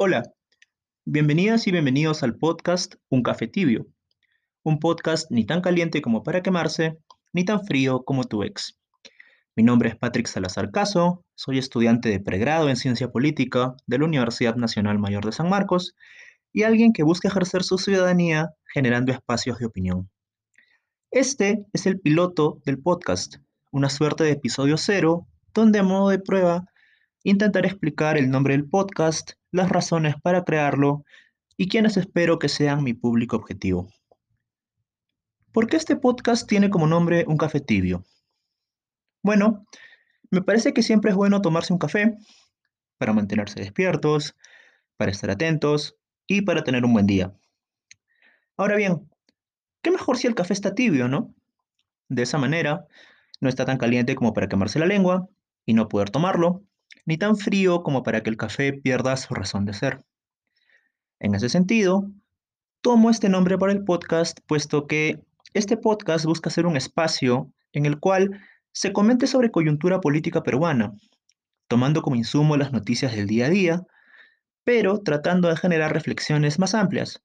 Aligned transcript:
Hola, 0.00 0.22
bienvenidas 1.06 1.66
y 1.66 1.72
bienvenidos 1.72 2.22
al 2.22 2.36
podcast 2.36 2.94
Un 3.08 3.24
Café 3.24 3.48
Tibio, 3.48 3.88
un 4.62 4.78
podcast 4.78 5.28
ni 5.28 5.44
tan 5.44 5.60
caliente 5.60 6.02
como 6.02 6.22
para 6.22 6.40
quemarse, 6.40 6.98
ni 7.32 7.44
tan 7.44 7.66
frío 7.66 8.04
como 8.04 8.22
tu 8.22 8.44
ex. 8.44 8.78
Mi 9.56 9.64
nombre 9.64 9.88
es 9.88 9.96
Patrick 9.96 10.28
Salazar 10.28 10.70
Caso, 10.70 11.24
soy 11.34 11.58
estudiante 11.58 12.10
de 12.10 12.20
pregrado 12.20 12.68
en 12.68 12.76
Ciencia 12.76 13.10
Política 13.10 13.74
de 13.88 13.98
la 13.98 14.04
Universidad 14.04 14.54
Nacional 14.54 15.00
Mayor 15.00 15.24
de 15.24 15.32
San 15.32 15.48
Marcos 15.48 15.96
y 16.52 16.62
alguien 16.62 16.92
que 16.92 17.02
busca 17.02 17.26
ejercer 17.26 17.64
su 17.64 17.76
ciudadanía 17.76 18.50
generando 18.72 19.10
espacios 19.10 19.58
de 19.58 19.66
opinión. 19.66 20.08
Este 21.10 21.66
es 21.72 21.86
el 21.86 21.98
piloto 21.98 22.60
del 22.64 22.78
podcast, 22.78 23.38
una 23.72 23.90
suerte 23.90 24.22
de 24.22 24.30
episodio 24.30 24.76
cero, 24.76 25.26
donde 25.52 25.80
a 25.80 25.82
modo 25.82 26.10
de 26.10 26.20
prueba 26.20 26.66
intentaré 27.24 27.66
explicar 27.66 28.16
el 28.16 28.30
nombre 28.30 28.54
del 28.54 28.68
podcast, 28.68 29.32
las 29.50 29.68
razones 29.68 30.14
para 30.20 30.44
crearlo 30.44 31.04
y 31.56 31.68
quienes 31.68 31.96
espero 31.96 32.38
que 32.38 32.48
sean 32.48 32.82
mi 32.84 32.94
público 32.94 33.36
objetivo. 33.36 33.88
¿Por 35.52 35.66
qué 35.66 35.76
este 35.76 35.96
podcast 35.96 36.48
tiene 36.48 36.70
como 36.70 36.86
nombre 36.86 37.24
Un 37.26 37.36
Café 37.36 37.60
Tibio? 37.60 38.04
Bueno, 39.22 39.66
me 40.30 40.42
parece 40.42 40.72
que 40.72 40.82
siempre 40.82 41.10
es 41.10 41.16
bueno 41.16 41.40
tomarse 41.40 41.72
un 41.72 41.78
café 41.78 42.16
para 42.98 43.12
mantenerse 43.12 43.60
despiertos, 43.60 44.36
para 44.96 45.10
estar 45.10 45.30
atentos 45.30 45.96
y 46.26 46.42
para 46.42 46.64
tener 46.64 46.84
un 46.84 46.92
buen 46.92 47.06
día. 47.06 47.34
Ahora 48.56 48.76
bien, 48.76 49.08
¿qué 49.82 49.90
mejor 49.90 50.18
si 50.18 50.26
el 50.26 50.34
café 50.34 50.52
está 50.52 50.74
tibio, 50.74 51.08
no? 51.08 51.34
De 52.08 52.22
esa 52.22 52.38
manera, 52.38 52.86
no 53.40 53.48
está 53.48 53.64
tan 53.64 53.78
caliente 53.78 54.14
como 54.14 54.32
para 54.32 54.48
quemarse 54.48 54.78
la 54.78 54.86
lengua 54.86 55.28
y 55.64 55.74
no 55.74 55.88
poder 55.88 56.10
tomarlo, 56.10 56.62
ni 57.08 57.16
tan 57.16 57.38
frío 57.38 57.82
como 57.82 58.02
para 58.02 58.22
que 58.22 58.28
el 58.28 58.36
café 58.36 58.74
pierda 58.74 59.16
su 59.16 59.32
razón 59.32 59.64
de 59.64 59.72
ser. 59.72 60.04
En 61.18 61.34
ese 61.34 61.48
sentido, 61.48 62.04
tomo 62.82 63.08
este 63.08 63.30
nombre 63.30 63.56
para 63.56 63.72
el 63.72 63.82
podcast 63.82 64.40
puesto 64.46 64.86
que 64.86 65.18
este 65.54 65.78
podcast 65.78 66.26
busca 66.26 66.50
ser 66.50 66.66
un 66.66 66.76
espacio 66.76 67.50
en 67.72 67.86
el 67.86 67.98
cual 67.98 68.38
se 68.72 68.92
comente 68.92 69.26
sobre 69.26 69.50
coyuntura 69.50 70.02
política 70.02 70.42
peruana, 70.42 70.92
tomando 71.66 72.02
como 72.02 72.16
insumo 72.16 72.58
las 72.58 72.72
noticias 72.72 73.16
del 73.16 73.26
día 73.26 73.46
a 73.46 73.50
día, 73.50 73.86
pero 74.62 74.98
tratando 74.98 75.48
de 75.48 75.56
generar 75.56 75.94
reflexiones 75.94 76.58
más 76.58 76.74
amplias 76.74 77.22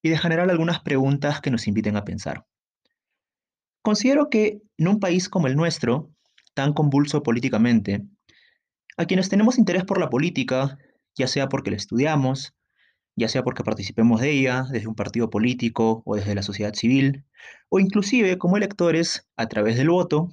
y 0.00 0.10
de 0.10 0.18
generar 0.18 0.48
algunas 0.48 0.78
preguntas 0.78 1.40
que 1.40 1.50
nos 1.50 1.66
inviten 1.66 1.96
a 1.96 2.04
pensar. 2.04 2.46
Considero 3.82 4.30
que 4.30 4.62
en 4.78 4.86
un 4.86 5.00
país 5.00 5.28
como 5.28 5.48
el 5.48 5.56
nuestro, 5.56 6.08
tan 6.54 6.72
convulso 6.72 7.24
políticamente, 7.24 8.06
a 8.96 9.06
quienes 9.06 9.28
tenemos 9.28 9.58
interés 9.58 9.84
por 9.84 9.98
la 9.98 10.10
política, 10.10 10.78
ya 11.16 11.26
sea 11.26 11.48
porque 11.48 11.70
la 11.70 11.76
estudiamos, 11.76 12.54
ya 13.16 13.28
sea 13.28 13.42
porque 13.42 13.64
participemos 13.64 14.20
de 14.20 14.30
ella 14.30 14.64
desde 14.70 14.88
un 14.88 14.94
partido 14.94 15.30
político 15.30 16.02
o 16.04 16.16
desde 16.16 16.34
la 16.34 16.42
sociedad 16.42 16.74
civil, 16.74 17.24
o 17.68 17.78
inclusive 17.80 18.38
como 18.38 18.56
electores 18.56 19.28
a 19.36 19.46
través 19.46 19.76
del 19.76 19.90
voto, 19.90 20.30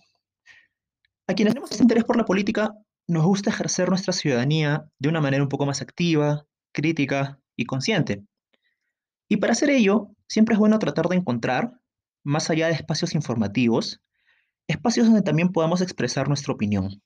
a 1.27 1.33
quienes 1.33 1.53
tenemos 1.53 1.79
interés 1.79 2.03
por 2.03 2.17
la 2.17 2.25
política 2.25 2.73
nos 3.07 3.25
gusta 3.25 3.49
ejercer 3.49 3.89
nuestra 3.89 4.13
ciudadanía 4.13 4.85
de 4.99 5.09
una 5.09 5.21
manera 5.21 5.43
un 5.43 5.49
poco 5.49 5.65
más 5.65 5.81
activa, 5.81 6.45
crítica 6.71 7.39
y 7.55 7.65
consciente. 7.65 8.23
Y 9.27 9.37
para 9.37 9.53
hacer 9.53 9.69
ello, 9.69 10.09
siempre 10.27 10.53
es 10.53 10.59
bueno 10.59 10.79
tratar 10.79 11.07
de 11.07 11.15
encontrar, 11.15 11.73
más 12.23 12.49
allá 12.49 12.67
de 12.67 12.73
espacios 12.73 13.15
informativos, 13.15 14.01
espacios 14.67 15.07
donde 15.07 15.21
también 15.21 15.49
podamos 15.49 15.81
expresar 15.81 16.27
nuestra 16.27 16.53
opinión. 16.53 17.01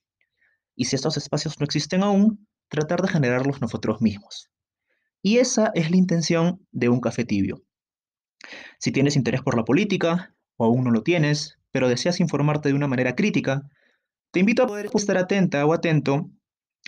Y 0.75 0.85
si 0.85 0.95
estos 0.95 1.17
espacios 1.17 1.59
no 1.59 1.66
existen 1.66 2.03
aún, 2.03 2.47
tratar 2.69 3.01
de 3.01 3.07
generarlos 3.07 3.61
nosotros 3.61 4.01
mismos. 4.01 4.50
Y 5.22 5.38
esa 5.38 5.72
es 5.73 5.89
la 5.89 5.97
intención 5.97 6.66
de 6.72 6.89
un 6.89 7.00
café 7.00 7.25
tibio. 7.25 7.63
Si 8.79 8.91
tienes 8.91 9.16
interés 9.16 9.41
por 9.41 9.55
la 9.55 9.66
política, 9.66 10.35
o 10.57 10.66
aún 10.66 10.83
no 10.83 10.91
lo 10.91 11.03
tienes, 11.03 11.57
pero 11.72 11.89
deseas 11.89 12.19
informarte 12.19 12.69
de 12.69 12.75
una 12.75 12.88
manera 12.88 13.16
crítica, 13.16 13.63
te 14.31 14.39
invito 14.39 14.63
a 14.63 14.67
poder 14.67 14.89
estar 14.94 15.17
atenta 15.17 15.66
o 15.66 15.73
atento 15.73 16.29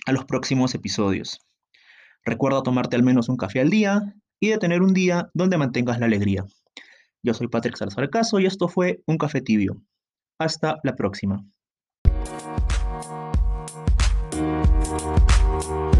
a 0.05 0.11
los 0.11 0.25
próximos 0.25 0.75
episodios. 0.75 1.39
Recuerda 2.23 2.61
tomarte 2.61 2.95
al 2.95 3.03
menos 3.03 3.29
un 3.29 3.37
café 3.37 3.61
al 3.61 3.69
día 3.69 4.15
y 4.39 4.49
de 4.49 4.57
tener 4.57 4.81
un 4.81 4.93
día 4.93 5.29
donde 5.33 5.57
mantengas 5.57 5.99
la 5.99 6.05
alegría. 6.05 6.45
Yo 7.23 7.33
soy 7.33 7.47
Patrick 7.47 7.75
Salazar 7.75 8.09
Caso 8.09 8.39
y 8.39 8.45
esto 8.45 8.67
fue 8.67 9.01
Un 9.05 9.17
Café 9.17 9.41
Tibio. 9.41 9.81
Hasta 10.39 10.77
la 10.83 10.95
próxima. 10.95 11.43
Thank 14.99 15.67
you. 15.69 15.96